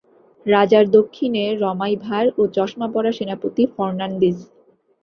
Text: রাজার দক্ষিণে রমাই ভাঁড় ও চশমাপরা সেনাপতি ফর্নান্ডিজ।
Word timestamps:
রাজার 0.45 0.85
দক্ষিণে 0.91 1.43
রমাই 1.63 1.93
ভাঁড় 2.05 2.29
ও 2.37 2.51
চশমাপরা 2.55 3.11
সেনাপতি 3.17 3.63
ফর্নান্ডিজ। 3.75 4.37